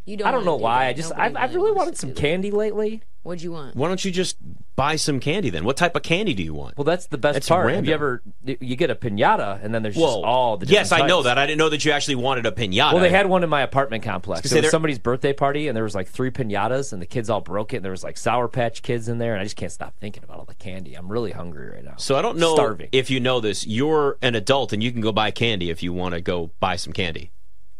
you 0.05 0.17
don't 0.17 0.27
I 0.27 0.31
don't 0.31 0.45
wanna 0.45 0.57
know 0.57 0.63
why. 0.63 0.85
that. 0.85 0.89
I 0.89 0.93
just 0.93 1.09
Nobody 1.11 1.35
I've, 1.35 1.49
I've 1.49 1.55
really 1.55 1.71
wanted 1.73 1.97
some 1.97 2.13
candy 2.13 2.51
lately. 2.51 3.03
What'd 3.25 3.41
you 3.41 3.53
want? 3.53 3.75
Why 3.75 3.87
don't 3.87 4.05
you 4.05 4.11
just 4.11 4.37
buy 4.75 4.97
some 4.97 5.19
candy 5.19 5.49
then? 5.49 5.65
What 5.65 5.77
type 5.77 5.95
of 5.95 6.03
candy 6.03 6.35
do 6.35 6.43
you 6.43 6.53
want? 6.53 6.77
Well, 6.77 6.85
that's 6.85 7.07
the 7.07 7.17
best 7.17 7.33
That's 7.33 7.49
part. 7.49 7.73
Have 7.73 7.87
you 7.87 7.93
ever 7.95 8.21
you 8.43 8.75
get 8.75 8.91
a 8.91 8.95
pinata 8.95 9.63
and 9.63 9.73
then 9.73 9.81
there's 9.81 9.95
just 9.95 10.05
all 10.05 10.57
the 10.57 10.67
yes, 10.67 10.89
different 10.89 11.05
I 11.05 11.07
know 11.07 11.23
that. 11.23 11.39
I 11.39 11.47
didn't 11.47 11.57
know 11.57 11.69
that 11.69 11.83
you 11.83 11.91
actually 11.91 12.17
wanted 12.17 12.45
a 12.45 12.51
pinata. 12.51 12.93
Well, 12.93 13.01
they 13.01 13.09
had 13.09 13.25
one 13.25 13.43
in 13.43 13.49
my 13.49 13.61
apartment 13.61 14.03
complex. 14.03 14.47
gonna 14.47 14.59
It 14.59 14.65
was 14.65 14.71
somebody's 14.71 14.99
birthday 14.99 15.33
party, 15.33 15.67
and 15.67 15.75
there 15.75 15.83
was 15.83 15.95
like 15.95 16.07
three 16.07 16.29
pinatas, 16.29 16.93
and 16.93 17.01
the 17.01 17.07
kids 17.07 17.27
all 17.31 17.41
broke 17.41 17.73
it, 17.73 17.77
and 17.77 17.85
there 17.85 17.91
was 17.91 18.03
like 18.03 18.15
Sour 18.15 18.47
Patch 18.47 18.83
Kids 18.83 19.09
in 19.09 19.17
there, 19.17 19.33
and 19.33 19.41
I 19.41 19.43
just 19.43 19.55
can't 19.55 19.71
stop 19.71 19.95
thinking 19.99 20.23
about 20.23 20.37
all 20.37 20.45
the 20.45 20.53
candy. 20.53 20.93
I'm 20.93 21.11
really 21.11 21.31
hungry 21.31 21.71
right 21.71 21.83
now. 21.83 21.95
So 21.97 22.15
I 22.15 22.21
don't 22.21 22.37
know 22.37 22.53
Starving. 22.53 22.89
if 22.91 23.09
you 23.09 23.19
know 23.19 23.39
this. 23.39 23.65
You're 23.65 24.19
an 24.21 24.35
adult 24.35 24.71
and 24.71 24.83
you 24.83 24.91
can 24.91 25.01
go 25.01 25.11
buy 25.11 25.31
candy 25.31 25.71
if 25.71 25.81
you 25.81 25.93
want 25.93 26.13
to 26.13 26.21
go 26.21 26.51
buy 26.59 26.75
some 26.75 26.93
candy. 26.93 27.31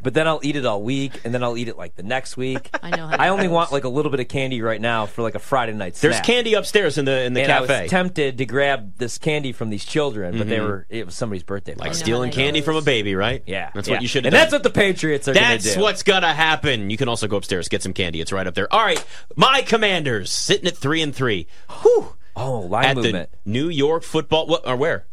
But 0.06 0.14
then 0.14 0.28
I'll 0.28 0.40
eat 0.44 0.56
it 0.56 0.68
all 0.68 0.84
week, 0.84 1.20
and 1.26 1.34
then 1.34 1.42
I'll 1.44 1.58
eat 1.58 1.68
it 1.68 1.80
like 1.80 1.96
the 1.96 2.04
next 2.04 2.38
week. 2.38 2.70
I 2.84 2.92
know 2.92 3.08
how 3.08 3.18
I 3.18 3.30
only 3.30 3.48
goes. 3.48 3.54
want 3.54 3.72
like 3.72 3.86
a 3.86 3.90
little 3.90 4.12
bit 4.12 4.20
of 4.20 4.28
candy 4.28 4.62
right 4.62 4.80
now 4.80 5.08
for 5.08 5.24
like 5.24 5.34
a 5.34 5.40
Friday 5.40 5.74
night 5.74 5.96
snack. 5.96 6.12
There's 6.12 6.22
candy 6.24 6.54
upstairs 6.54 7.00
in 7.00 7.06
the 7.06 7.24
in 7.24 7.34
the 7.34 7.42
and 7.42 7.52
I 7.52 7.62
cafe. 7.62 7.82
was 7.82 7.90
tempted 7.90 8.38
to 8.38 8.46
grab 8.46 9.00
this 9.00 9.18
candy 9.18 9.52
from 9.52 9.72
these 9.72 9.84
children, 9.84 10.38
but 10.38 10.48
they 10.48 10.58
mm-hmm. 10.58 10.66
were 10.68 10.86
it 10.90 11.08
was 11.08 11.16
somebody's 11.16 11.42
birthday 11.42 11.74
party. 11.74 11.90
like 11.90 11.98
stealing 11.98 12.30
candy 12.30 12.60
goes. 12.60 12.66
from 12.66 12.76
a 12.76 12.84
baby, 12.84 13.16
right? 13.16 13.42
yeah, 13.48 13.72
that's 13.74 13.88
yeah. 13.88 13.96
what 13.96 14.04
you 14.04 14.08
should 14.08 14.28
And 14.28 14.32
done. 14.32 14.42
that's 14.42 14.54
what 14.54 14.62
the 14.62 14.70
Patriots 14.70 15.28
are 15.28 15.34
going 15.34 15.44
to 15.44 15.64
That's 15.64 15.74
do. 15.74 15.82
what's 15.82 16.04
gonna 16.04 16.32
happen. 16.32 16.92
You 16.92 16.98
can 16.98 17.10
also 17.10 17.28
go 17.28 17.38
upstairs 17.38 17.68
get 17.68 17.82
some 17.82 17.94
candy. 17.94 18.22
It's 18.22 18.32
right 18.32 18.46
up 18.46 18.54
there. 18.54 18.72
All 18.72 18.86
right, 18.86 19.04
my 19.36 19.64
Commanders 19.64 20.32
sitting 20.32 20.68
at 20.68 20.78
three 20.78 21.02
and 21.02 21.16
three. 21.16 21.48
Whew. 21.82 22.16
oh 22.36 22.60
line 22.60 22.86
At 22.86 22.96
movement. 22.98 23.32
the 23.32 23.50
New 23.50 23.70
York 23.70 24.04
Football. 24.04 24.46
What 24.46 24.68
or 24.68 24.76
where? 24.76 25.08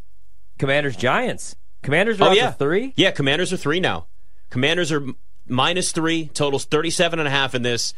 Commanders 0.59 0.97
Giants. 0.97 1.57
Commanders 1.83 2.21
are 2.21 2.28
Oh 2.28 2.31
up 2.31 2.37
yeah, 2.37 2.50
to 2.50 2.52
three. 2.52 2.93
Yeah, 2.95 3.11
Commanders 3.11 3.52
are 3.55 3.57
three 3.57 3.81
now. 3.81 4.07
Commanders 4.52 4.92
are 4.92 5.02
minus 5.49 5.92
three. 5.92 6.26
Totals 6.26 6.66
37 6.66 7.18
and 7.18 7.26
a 7.26 7.30
half 7.30 7.54
in 7.54 7.62
this. 7.62 7.94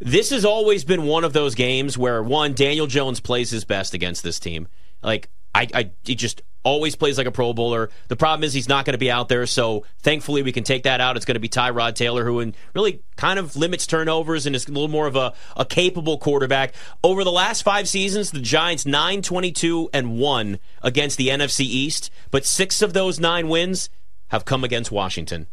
This 0.00 0.30
has 0.30 0.44
always 0.44 0.84
been 0.84 1.04
one 1.04 1.22
of 1.22 1.32
those 1.32 1.54
games 1.54 1.96
where 1.96 2.20
one 2.20 2.52
Daniel 2.52 2.88
Jones 2.88 3.20
plays 3.20 3.50
his 3.50 3.64
best 3.64 3.94
against 3.94 4.24
this 4.24 4.40
team. 4.40 4.66
Like 5.04 5.30
I, 5.54 5.68
I 5.72 5.90
he 6.02 6.16
just 6.16 6.42
always 6.64 6.96
plays 6.96 7.16
like 7.16 7.28
a 7.28 7.30
Pro 7.30 7.52
Bowler. 7.52 7.90
The 8.08 8.16
problem 8.16 8.42
is 8.42 8.52
he's 8.52 8.68
not 8.68 8.84
going 8.84 8.94
to 8.94 8.98
be 8.98 9.08
out 9.08 9.28
there, 9.28 9.46
so 9.46 9.86
thankfully 10.00 10.42
we 10.42 10.50
can 10.50 10.64
take 10.64 10.82
that 10.82 11.00
out. 11.00 11.14
It's 11.14 11.26
going 11.26 11.36
to 11.36 11.40
be 11.40 11.48
Tyrod 11.48 11.94
Taylor, 11.94 12.24
who 12.24 12.52
really 12.74 13.00
kind 13.16 13.38
of 13.38 13.54
limits 13.54 13.86
turnovers 13.86 14.46
and 14.46 14.56
is 14.56 14.66
a 14.66 14.72
little 14.72 14.88
more 14.88 15.06
of 15.06 15.14
a, 15.14 15.32
a 15.56 15.64
capable 15.64 16.18
quarterback. 16.18 16.74
Over 17.04 17.22
the 17.22 17.30
last 17.30 17.62
five 17.62 17.88
seasons, 17.88 18.32
the 18.32 18.40
Giants 18.40 18.84
9 18.84 19.22
22 19.22 19.90
and 19.92 20.18
1 20.18 20.58
against 20.82 21.18
the 21.18 21.28
NFC 21.28 21.60
East, 21.60 22.10
but 22.32 22.44
six 22.44 22.82
of 22.82 22.94
those 22.94 23.20
nine 23.20 23.48
wins 23.48 23.90
have 24.28 24.44
come 24.44 24.64
against 24.64 24.90
Washington. 24.90 25.46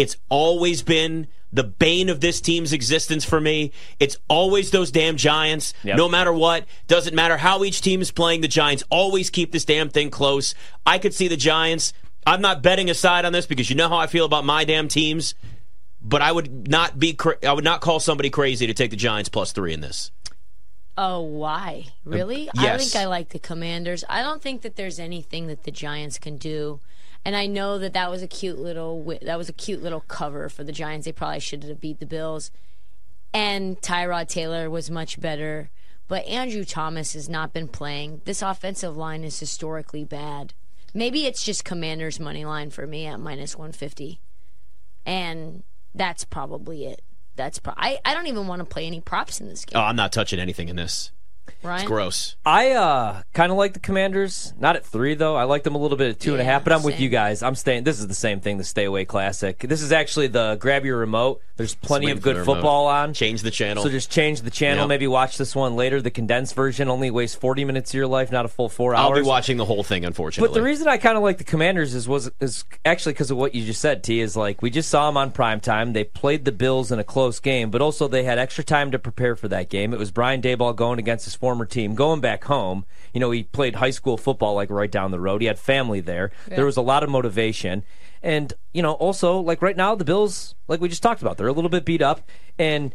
It's 0.00 0.16
always 0.30 0.80
been 0.82 1.26
the 1.52 1.64
bane 1.64 2.08
of 2.08 2.20
this 2.20 2.40
team's 2.40 2.72
existence 2.72 3.24
for 3.24 3.40
me. 3.40 3.72
It's 3.98 4.16
always 4.28 4.70
those 4.70 4.90
damn 4.90 5.16
Giants. 5.16 5.74
Yep. 5.84 5.96
No 5.96 6.08
matter 6.08 6.32
what, 6.32 6.64
doesn't 6.86 7.14
matter 7.14 7.36
how 7.36 7.64
each 7.64 7.82
team 7.82 8.00
is 8.00 8.10
playing, 8.10 8.40
the 8.40 8.48
Giants 8.48 8.82
always 8.88 9.28
keep 9.28 9.52
this 9.52 9.64
damn 9.64 9.90
thing 9.90 10.10
close. 10.10 10.54
I 10.86 10.98
could 10.98 11.12
see 11.12 11.28
the 11.28 11.36
Giants. 11.36 11.92
I'm 12.26 12.40
not 12.40 12.62
betting 12.62 12.88
aside 12.88 13.24
on 13.24 13.32
this 13.32 13.46
because 13.46 13.68
you 13.68 13.76
know 13.76 13.88
how 13.88 13.96
I 13.96 14.06
feel 14.06 14.24
about 14.24 14.44
my 14.44 14.64
damn 14.64 14.88
teams, 14.88 15.34
but 16.00 16.22
I 16.22 16.32
would 16.32 16.68
not 16.68 16.98
be 16.98 17.12
cra- 17.12 17.38
I 17.46 17.52
would 17.52 17.64
not 17.64 17.80
call 17.80 18.00
somebody 18.00 18.30
crazy 18.30 18.66
to 18.66 18.74
take 18.74 18.90
the 18.90 18.96
Giants 18.96 19.28
plus 19.28 19.52
3 19.52 19.74
in 19.74 19.80
this. 19.80 20.10
Oh, 20.96 21.20
why? 21.20 21.86
Really? 22.04 22.48
I 22.56 22.62
yes. 22.62 22.92
think 22.92 23.02
I 23.02 23.06
like 23.06 23.30
the 23.30 23.38
Commanders. 23.38 24.04
I 24.08 24.22
don't 24.22 24.42
think 24.42 24.62
that 24.62 24.76
there's 24.76 24.98
anything 24.98 25.46
that 25.46 25.64
the 25.64 25.70
Giants 25.70 26.18
can 26.18 26.36
do. 26.36 26.80
And 27.24 27.36
I 27.36 27.46
know 27.46 27.78
that 27.78 27.92
that 27.92 28.10
was 28.10 28.22
a 28.22 28.28
cute 28.28 28.58
little 28.58 29.04
that 29.22 29.36
was 29.36 29.48
a 29.48 29.52
cute 29.52 29.82
little 29.82 30.00
cover 30.00 30.48
for 30.48 30.64
the 30.64 30.72
Giants. 30.72 31.04
They 31.04 31.12
probably 31.12 31.40
should 31.40 31.64
have 31.64 31.80
beat 31.80 32.00
the 32.00 32.06
Bills. 32.06 32.50
And 33.32 33.80
Tyrod 33.80 34.28
Taylor 34.28 34.68
was 34.68 34.90
much 34.90 35.20
better, 35.20 35.70
but 36.08 36.26
Andrew 36.26 36.64
Thomas 36.64 37.12
has 37.12 37.28
not 37.28 37.52
been 37.52 37.68
playing. 37.68 38.22
This 38.24 38.42
offensive 38.42 38.96
line 38.96 39.22
is 39.22 39.38
historically 39.38 40.04
bad. 40.04 40.54
Maybe 40.92 41.26
it's 41.26 41.44
just 41.44 41.64
Commanders 41.64 42.18
money 42.18 42.44
line 42.44 42.70
for 42.70 42.86
me 42.86 43.06
at 43.06 43.20
minus 43.20 43.56
150. 43.56 44.20
And 45.06 45.62
that's 45.94 46.24
probably 46.24 46.86
it. 46.86 47.02
That's 47.36 47.60
pro- 47.60 47.74
I, 47.76 47.98
I 48.04 48.14
don't 48.14 48.26
even 48.26 48.48
want 48.48 48.60
to 48.60 48.64
play 48.64 48.86
any 48.86 49.00
props 49.00 49.40
in 49.40 49.48
this 49.48 49.64
game. 49.64 49.80
Oh, 49.80 49.84
I'm 49.84 49.96
not 49.96 50.12
touching 50.12 50.40
anything 50.40 50.68
in 50.68 50.76
this. 50.76 51.12
Ryan? 51.62 51.80
It's 51.80 51.88
gross. 51.88 52.36
I 52.44 52.70
uh, 52.70 53.22
kind 53.34 53.52
of 53.52 53.58
like 53.58 53.74
the 53.74 53.80
Commanders. 53.80 54.54
Not 54.58 54.76
at 54.76 54.84
three 54.84 55.14
though. 55.14 55.36
I 55.36 55.44
like 55.44 55.62
them 55.62 55.74
a 55.74 55.78
little 55.78 55.98
bit 55.98 56.10
at 56.10 56.20
two 56.20 56.32
and 56.32 56.40
a 56.40 56.44
half. 56.44 56.64
But 56.64 56.72
I'm 56.72 56.82
with 56.82 57.00
you 57.00 57.08
guys. 57.08 57.42
I'm 57.42 57.54
staying. 57.54 57.84
This 57.84 58.00
is 58.00 58.08
the 58.08 58.14
same 58.14 58.40
thing. 58.40 58.56
The 58.56 58.64
Stay 58.64 58.84
Away 58.84 59.04
Classic. 59.04 59.58
This 59.58 59.82
is 59.82 59.92
actually 59.92 60.28
the 60.28 60.56
grab 60.58 60.84
your 60.84 60.98
remote. 60.98 61.42
There's 61.56 61.74
plenty 61.74 62.06
Swing 62.06 62.12
of 62.16 62.22
for 62.22 62.28
the 62.28 62.32
good 62.32 62.40
remote. 62.40 62.54
football 62.54 62.86
on. 62.86 63.12
Change 63.12 63.42
the 63.42 63.50
channel. 63.50 63.82
So 63.82 63.90
just 63.90 64.10
change 64.10 64.40
the 64.40 64.50
channel. 64.50 64.84
Yep. 64.84 64.88
Maybe 64.88 65.06
watch 65.06 65.36
this 65.36 65.54
one 65.54 65.76
later. 65.76 66.00
The 66.00 66.10
condensed 66.10 66.54
version 66.54 66.88
only 66.88 67.10
wastes 67.10 67.36
40 67.36 67.66
minutes 67.66 67.90
of 67.90 67.94
your 67.94 68.06
life, 68.06 68.32
not 68.32 68.46
a 68.46 68.48
full 68.48 68.70
four 68.70 68.94
hours. 68.94 69.10
I'll 69.10 69.22
be 69.22 69.28
watching 69.28 69.58
the 69.58 69.66
whole 69.66 69.82
thing, 69.82 70.06
unfortunately. 70.06 70.48
But 70.48 70.54
the 70.54 70.62
reason 70.62 70.88
I 70.88 70.96
kind 70.96 71.18
of 71.18 71.22
like 71.22 71.36
the 71.36 71.44
Commanders 71.44 71.94
is 71.94 72.08
was 72.08 72.30
is 72.40 72.64
actually 72.86 73.12
because 73.12 73.30
of 73.30 73.36
what 73.36 73.54
you 73.54 73.66
just 73.66 73.82
said. 73.82 74.02
T 74.02 74.20
is 74.20 74.34
like 74.34 74.62
we 74.62 74.70
just 74.70 74.88
saw 74.88 75.06
them 75.06 75.18
on 75.18 75.32
prime 75.32 75.60
time. 75.60 75.92
They 75.92 76.04
played 76.04 76.46
the 76.46 76.52
Bills 76.52 76.90
in 76.90 76.98
a 76.98 77.04
close 77.04 77.40
game, 77.40 77.70
but 77.70 77.82
also 77.82 78.08
they 78.08 78.22
had 78.24 78.38
extra 78.38 78.64
time 78.64 78.90
to 78.92 78.98
prepare 78.98 79.36
for 79.36 79.48
that 79.48 79.68
game. 79.68 79.92
It 79.92 79.98
was 79.98 80.10
Brian 80.10 80.40
Daboll 80.40 80.74
going 80.74 80.98
against 80.98 81.26
his 81.30 81.36
former 81.38 81.64
team, 81.64 81.94
going 81.94 82.20
back 82.20 82.44
home. 82.44 82.84
You 83.14 83.20
know, 83.20 83.30
he 83.30 83.44
played 83.44 83.76
high 83.76 83.90
school 83.90 84.16
football 84.16 84.54
like 84.54 84.70
right 84.70 84.90
down 84.90 85.10
the 85.10 85.20
road. 85.20 85.40
He 85.40 85.46
had 85.46 85.58
family 85.58 86.00
there. 86.00 86.30
There 86.46 86.66
was 86.66 86.76
a 86.76 86.82
lot 86.82 87.02
of 87.02 87.10
motivation, 87.10 87.84
and 88.22 88.52
you 88.72 88.82
know, 88.82 88.92
also 88.92 89.40
like 89.40 89.62
right 89.62 89.76
now 89.76 89.94
the 89.94 90.04
Bills, 90.04 90.54
like 90.68 90.80
we 90.80 90.88
just 90.88 91.02
talked 91.02 91.22
about, 91.22 91.36
they're 91.36 91.46
a 91.46 91.52
little 91.52 91.70
bit 91.70 91.84
beat 91.84 92.02
up 92.02 92.28
and. 92.58 92.94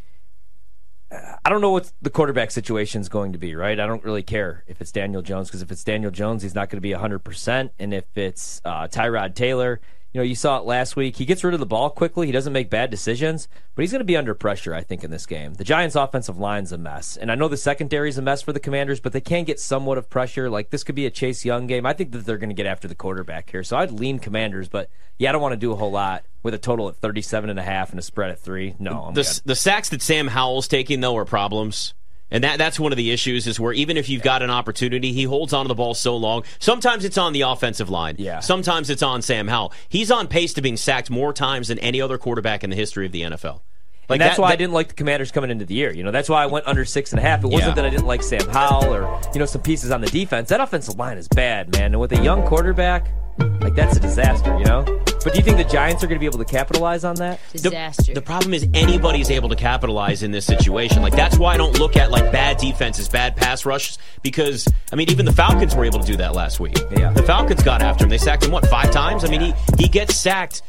I 1.46 1.50
don't 1.50 1.62
know 1.62 1.70
what 1.70 1.94
the 2.02 2.10
quarterback 2.10 2.50
situation 2.50 3.00
is 3.00 3.10
going 3.10 3.32
to 3.34 3.38
be, 3.38 3.56
right? 3.56 3.80
I 3.80 3.86
don't 3.86 4.04
really 4.04 4.24
care 4.24 4.64
if 4.68 4.82
it's 4.82 4.92
Daniel 4.92 5.22
Jones 5.22 5.48
because 5.48 5.62
if 5.62 5.72
it's 5.72 5.84
Daniel 5.84 6.12
Jones, 6.12 6.42
he's 6.42 6.56
not 6.56 6.70
going 6.70 6.78
to 6.78 6.82
be 6.82 6.90
100%. 6.90 7.70
And 7.78 7.94
if 7.94 8.06
it's 8.18 8.60
uh, 8.66 8.88
Tyrod 8.88 9.36
Taylor, 9.36 9.80
you 10.16 10.20
know, 10.20 10.24
you 10.24 10.34
saw 10.34 10.58
it 10.60 10.64
last 10.64 10.96
week. 10.96 11.18
He 11.18 11.26
gets 11.26 11.44
rid 11.44 11.54
of 11.54 11.60
the 11.60 11.66
ball 11.66 11.90
quickly. 11.90 12.26
He 12.26 12.32
doesn't 12.32 12.54
make 12.54 12.70
bad 12.70 12.90
decisions, 12.90 13.50
but 13.76 13.82
he's 13.82 13.92
going 13.92 14.00
to 14.00 14.06
be 14.06 14.16
under 14.16 14.34
pressure, 14.34 14.74
I 14.74 14.82
think, 14.82 15.04
in 15.04 15.12
this 15.12 15.26
game. 15.26 15.56
The 15.56 15.66
Giants' 15.66 15.98
offensive 15.98 16.38
line's 16.38 16.72
a 16.72 16.78
mess. 16.78 17.18
And 17.18 17.30
I 17.30 17.36
know 17.36 17.50
the 17.50 17.58
secondary 17.58 18.08
is 18.08 18.18
a 18.18 18.22
mess 18.22 18.42
for 18.42 18.54
the 18.54 18.62
Commanders, 18.62 19.02
but 19.02 19.12
they 19.12 19.20
can 19.20 19.44
get 19.44 19.60
somewhat 19.60 19.98
of 19.98 20.10
pressure. 20.10 20.50
Like, 20.50 20.70
this 20.70 20.86
could 20.86 20.96
be 20.96 21.06
a 21.06 21.12
Chase 21.12 21.44
Young 21.44 21.68
game. 21.68 21.86
I 21.86 21.92
think 21.92 22.14
that 22.14 22.20
they're 22.20 22.38
going 22.38 22.50
to 22.50 22.56
get 22.56 22.66
after 22.66 22.88
the 22.88 22.96
quarterback 22.96 23.50
here. 23.50 23.62
So 23.62 23.76
I'd 23.76 23.92
lean 23.92 24.20
Commanders, 24.20 24.70
but 24.70 24.90
yeah, 25.18 25.28
I 25.28 25.32
don't 25.34 25.42
want 25.42 25.52
to 25.52 25.58
do 25.58 25.74
a 25.74 25.76
whole 25.76 25.92
lot 25.92 26.24
with 26.44 26.54
a 26.54 26.60
total 26.60 26.88
at 26.88 26.96
37 26.96 27.50
and 27.50 27.60
a 27.60 27.64
half 27.64 27.90
and 27.90 28.00
a 28.00 28.02
spread 28.02 28.32
at 28.32 28.40
three. 28.40 28.74
No, 28.80 29.08
I'm 29.08 29.16
the 29.16 29.24
good. 29.24 29.42
the 29.44 29.56
sacks 29.58 29.90
that 29.90 30.02
Sam 30.02 30.30
Howell's 30.30 30.70
taking 30.70 31.02
though 31.02 31.18
are 31.18 31.26
problems. 31.26 31.94
And 32.32 32.44
that 32.44 32.58
that's 32.58 32.80
one 32.80 32.92
of 32.92 32.98
the 32.98 33.12
issues 33.12 33.46
is 33.48 33.60
where 33.60 33.72
even 33.74 33.98
if 33.98 34.10
you've 34.10 34.24
got 34.24 34.42
an 34.42 34.50
opportunity, 34.50 35.14
he 35.14 35.24
holds 35.24 35.54
onto 35.54 35.68
the 35.68 35.76
ball 35.76 35.94
so 35.94 36.18
long. 36.18 36.44
Sometimes 36.60 37.06
it's 37.06 37.18
on 37.18 37.34
the 37.34 37.42
offensive 37.42 37.90
line. 37.90 38.16
Yeah. 38.18 38.40
Sometimes 38.40 38.90
it's 38.90 39.04
on 39.04 39.22
Sam 39.22 39.48
Howell. 39.48 39.74
He's 39.90 40.10
on 40.12 40.28
pace 40.28 40.54
to 40.56 40.62
being 40.62 40.76
sacked 40.78 41.10
more 41.12 41.34
times 41.34 41.68
than 41.68 41.78
any 41.80 42.02
other 42.02 42.18
quarterback 42.18 42.64
in 42.64 42.72
the 42.72 42.76
history 42.76 43.06
of 43.06 43.12
the 43.12 43.22
NFL. 43.22 43.62
Like 44.10 44.18
and 44.18 44.22
that's 44.22 44.36
that- 44.38 44.42
why 44.42 44.50
I 44.52 44.56
didn't 44.56 44.74
like 44.74 44.90
the 44.90 44.94
Commanders 44.96 45.32
coming 45.32 45.50
into 45.52 45.66
the 45.66 45.76
year. 45.76 45.92
You 45.94 46.04
know, 46.04 46.12
that's 46.12 46.28
why 46.30 46.42
I 46.44 46.48
went 46.48 46.68
under 46.68 46.84
six 46.86 47.12
and 47.12 47.20
a 47.20 47.22
half. 47.24 47.44
It 47.44 47.48
wasn't 47.48 47.70
Yeah. 47.72 47.76
that 47.76 47.86
I 47.86 47.90
didn't 47.90 48.06
like 48.08 48.22
Sam 48.24 48.48
Howell 48.50 48.94
or 48.94 49.20
you 49.34 49.40
know 49.40 49.46
some 49.46 49.62
pieces 49.62 49.92
on 49.92 50.02
the 50.02 50.08
defense. 50.08 50.50
That 50.50 50.62
offensive 50.62 50.98
line 50.98 51.18
is 51.18 51.28
bad, 51.28 51.72
man. 51.74 51.86
And 51.94 52.00
with 52.00 52.12
a 52.12 52.24
young 52.24 52.44
quarterback, 52.44 53.08
like 53.40 53.76
that's 53.76 53.98
a 53.98 54.00
disaster. 54.00 54.58
You 54.58 54.66
know. 54.66 54.84
But 55.26 55.34
do 55.34 55.40
you 55.40 55.44
think 55.44 55.58
the 55.58 55.64
Giants 55.64 56.04
are 56.04 56.08
going 56.08 56.18
to 56.18 56.20
be 56.20 56.28
able 56.28 56.38
to 56.38 56.46
capitalize 56.46 57.04
on 57.04 57.16
that? 57.16 57.40
The- 57.52 57.58
Disaster. 57.58 58.14
The, 58.14 58.22
problem 58.22 58.54
is 58.54 58.68
anybody's 58.76 59.32
able 59.32 59.50
to 59.50 59.56
capitalize 59.56 60.22
in 60.22 60.30
this 60.30 60.46
situation. 60.46 61.02
Like 61.02 61.16
that's 61.16 61.40
why 61.40 61.56
I 61.56 61.58
don't 61.58 61.80
look 61.80 61.98
at 61.98 62.12
like 62.12 62.32
bad 62.32 62.58
defenses, 62.58 63.10
bad 63.10 63.36
pass 63.36 63.66
rushes, 63.66 63.98
because 64.22 64.68
I 64.94 64.96
mean 64.96 65.10
even 65.10 65.26
the 65.26 65.34
Falcons 65.34 65.76
were 65.76 65.84
able 65.84 66.00
to 66.00 66.06
do 66.06 66.16
that 66.18 66.36
last 66.36 66.60
week. 66.60 66.78
Yeah. 66.96 67.12
The 67.12 67.24
Falcons 67.24 67.64
got 67.64 67.82
after 67.82 68.04
him. 68.04 68.12
They 68.12 68.20
sacked 68.20 68.46
him 68.46 68.52
what 68.52 68.68
five 68.68 68.92
times? 68.92 69.26
I 69.26 69.30
mean 69.30 69.42
he 69.42 69.54
he 69.80 69.88
gets 69.88 70.16
sacked. 70.16 70.62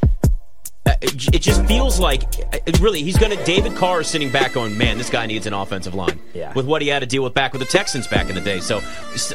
Uh, 0.86 0.92
It 1.02 1.34
it 1.34 1.42
just 1.42 1.64
feels 1.66 1.98
like 1.98 2.22
uh, 2.52 2.58
really 2.80 3.02
he's 3.02 3.16
going 3.18 3.36
to. 3.36 3.44
David 3.44 3.74
Carr 3.74 4.00
is 4.00 4.06
sitting 4.06 4.30
back 4.30 4.52
going, 4.52 4.76
man, 4.78 4.98
this 4.98 5.10
guy 5.10 5.26
needs 5.26 5.46
an 5.46 5.52
offensive 5.52 5.94
line. 5.94 6.18
Yeah. 6.34 6.52
With 6.54 6.66
what 6.66 6.80
he 6.82 6.88
had 6.88 7.00
to 7.00 7.06
deal 7.06 7.22
with 7.24 7.34
back 7.34 7.52
with 7.52 7.60
the 7.60 7.66
Texans 7.66 8.06
back 8.06 8.28
in 8.28 8.34
the 8.34 8.40
day. 8.40 8.60
So, 8.60 8.78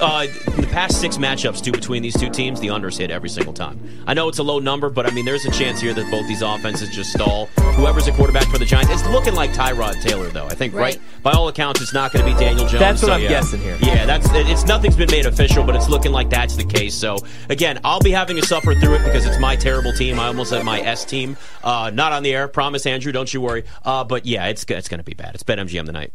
uh, 0.02 0.28
the 0.58 0.68
past 0.72 1.00
six 1.02 1.18
matchups 1.18 1.62
too 1.64 1.72
between 1.72 2.02
these 2.04 2.18
two 2.18 2.30
teams, 2.30 2.60
the 2.60 2.68
unders 2.68 2.98
hit 2.98 3.12
every 3.12 3.30
single 3.30 3.54
time. 3.54 3.80
I 4.08 4.14
know 4.14 4.30
it's 4.30 4.40
a 4.40 4.44
low 4.44 4.60
number, 4.60 4.90
but 4.90 5.06
I 5.06 5.12
mean 5.12 5.26
there's 5.26 5.46
a 5.46 5.52
chance 5.52 5.82
here 5.82 5.94
that 5.94 6.10
both 6.10 6.28
these 6.28 6.42
offenses 6.42 6.90
just 6.90 7.12
stall. 7.12 7.48
Whoever's 7.76 8.08
a 8.08 8.12
quarterback 8.14 8.48
for 8.48 8.58
the 8.58 8.66
Giants, 8.66 8.92
it's 8.92 9.06
looking 9.10 9.34
like 9.36 9.52
Tyrod 9.52 10.02
Taylor 10.02 10.30
though. 10.30 10.46
I 10.48 10.56
think 10.56 10.74
right, 10.74 10.82
Right. 10.96 11.24
by 11.24 11.32
all 11.32 11.48
accounts, 11.50 11.82
it's 11.82 11.94
not 11.94 12.12
going 12.14 12.26
to 12.26 12.32
be 12.34 12.40
Daniel 12.40 12.66
Jones. 12.68 12.80
That's 12.80 13.02
what 13.02 13.08
so, 13.10 13.14
I'm 13.14 13.22
yeah. 13.22 13.30
guessing 13.30 13.62
here. 13.62 13.78
Yeah, 13.82 14.06
that's 14.06 14.28
it's 14.32 14.66
nothing's 14.66 14.96
been 14.96 15.12
made 15.12 15.26
official, 15.26 15.64
but 15.64 15.76
it's 15.76 15.90
looking 15.90 16.12
like 16.14 16.30
that's 16.30 16.56
the 16.56 16.64
case. 16.66 16.96
So 16.96 17.18
again, 17.50 17.80
I'll 17.84 18.00
be 18.00 18.12
having 18.12 18.38
to 18.38 18.46
suffer 18.46 18.74
through 18.76 18.96
it 18.96 19.04
because 19.04 19.26
it's 19.26 19.40
my 19.40 19.56
terrible 19.56 19.92
team. 19.94 20.20
I 20.20 20.28
almost 20.28 20.50
said 20.52 20.64
my 20.64 20.80
S 20.82 21.04
team. 21.06 21.36
Uh, 21.64 21.92
not 21.94 22.12
on 22.12 22.24
the 22.24 22.34
air, 22.34 22.48
promise, 22.48 22.86
Andrew. 22.86 23.12
Don't 23.12 23.34
you 23.34 23.42
worry. 23.42 23.66
Uh, 23.84 24.04
but 24.04 24.26
yeah, 24.26 24.48
it's 24.48 24.64
it's 24.64 24.90
going 24.90 25.00
to 25.00 25.04
be 25.04 25.14
bad. 25.14 25.36
It's 25.36 25.44
BetMGM 25.44 25.86
tonight. 25.86 26.14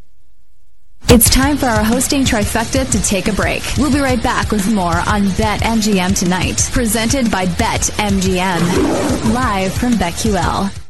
It's 1.08 1.30
time 1.30 1.56
for 1.56 1.66
our 1.66 1.84
hosting 1.84 2.24
trifecta 2.24 2.90
to 2.90 3.02
take 3.02 3.28
a 3.28 3.32
break. 3.32 3.62
We'll 3.78 3.92
be 3.92 4.00
right 4.00 4.20
back 4.20 4.50
with 4.50 4.72
more 4.72 4.96
on 4.96 5.22
BetMGM 5.36 6.18
tonight, 6.18 6.68
presented 6.72 7.30
by 7.30 7.46
BetMGM, 7.46 9.32
live 9.32 9.72
from 9.72 9.92
BetQL. 9.92 10.85